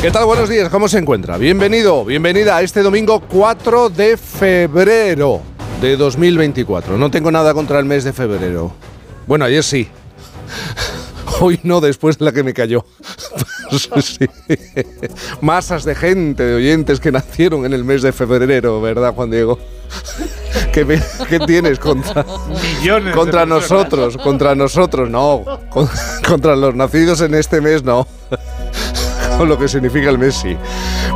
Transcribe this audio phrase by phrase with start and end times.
[0.00, 0.24] ¿Qué tal?
[0.24, 1.36] Buenos días, ¿cómo se encuentra?
[1.36, 5.42] Bienvenido, bienvenida a este domingo 4 de febrero
[5.82, 6.96] de 2024.
[6.96, 8.72] No tengo nada contra el mes de febrero.
[9.26, 9.88] Bueno, ayer sí.
[11.40, 12.84] Hoy no, después de la que me cayó.
[14.02, 14.26] Sí.
[15.40, 19.60] Masas de gente, de oyentes que nacieron en el mes de febrero, ¿verdad, Juan Diego?
[20.72, 22.26] ¿Qué, me- qué tienes contra,
[22.80, 23.14] Millones.
[23.14, 24.16] contra nosotros?
[24.16, 25.44] Contra nosotros, no.
[25.70, 25.88] Con-
[26.26, 28.08] contra los nacidos en este mes, no.
[29.46, 30.56] Lo que significa el mes, sí.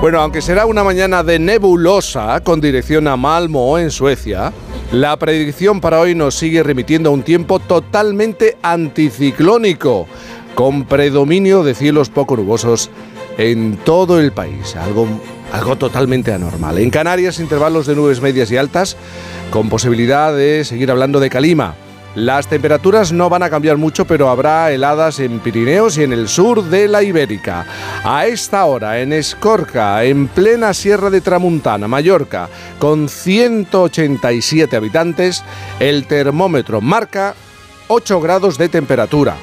[0.01, 4.52] Bueno, aunque será una mañana de nebulosa con dirección a Malmo, en Suecia,
[4.92, 10.06] la predicción para hoy nos sigue remitiendo a un tiempo totalmente anticiclónico,
[10.55, 12.91] con predominio de cielos poco nubosos
[13.37, 14.75] en todo el país.
[14.75, 15.06] Algo,
[15.52, 16.78] algo totalmente anormal.
[16.78, 18.97] En Canarias, intervalos de nubes medias y altas,
[19.50, 21.75] con posibilidad de seguir hablando de calima.
[22.15, 26.29] Las temperaturas no van a cambiar mucho, pero habrá heladas en Pirineos y en el
[26.29, 27.67] sur de la Ibérica.
[28.05, 32.48] A esta hora, en Escorca, en plena Sierra de Tramuntana, Mallorca,
[32.79, 35.43] con 187 habitantes,
[35.81, 37.34] el termómetro marca
[37.89, 39.34] 8 grados de temperatura.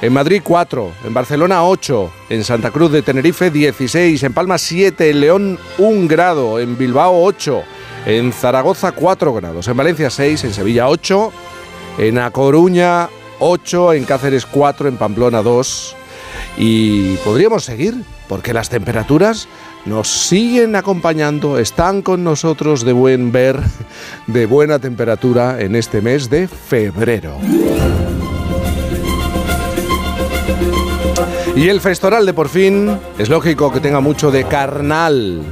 [0.00, 5.10] En Madrid 4, en Barcelona 8, en Santa Cruz de Tenerife 16, en Palma 7,
[5.10, 7.62] en León 1 grado, en Bilbao 8,
[8.06, 11.32] en Zaragoza 4 grados, en Valencia 6, en Sevilla 8,
[11.98, 15.96] en A Coruña 8, en Cáceres 4, en Pamplona 2.
[16.58, 17.94] Y podríamos seguir,
[18.28, 19.48] porque las temperaturas
[19.84, 23.58] nos siguen acompañando, están con nosotros de buen ver,
[24.26, 27.38] de buena temperatura en este mes de febrero.
[31.54, 35.42] Y el festoral de por fin es lógico que tenga mucho de carnal.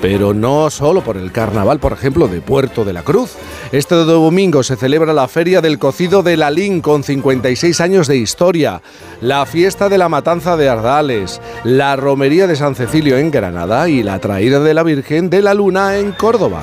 [0.00, 3.32] Pero no solo por el carnaval, por ejemplo, de Puerto de la Cruz.
[3.72, 8.82] Este domingo se celebra la Feria del Cocido de Lalín con 56 años de historia,
[9.20, 14.02] la fiesta de la Matanza de Ardales, la Romería de San Cecilio en Granada y
[14.02, 16.62] la Traída de la Virgen de la Luna en Córdoba.